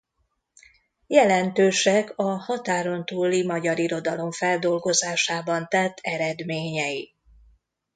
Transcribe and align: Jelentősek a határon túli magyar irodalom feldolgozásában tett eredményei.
Jelentősek 1.07 2.17
a 2.17 2.23
határon 2.23 3.05
túli 3.05 3.45
magyar 3.45 3.79
irodalom 3.79 4.31
feldolgozásában 4.31 5.69
tett 5.69 5.97
eredményei. 6.01 7.13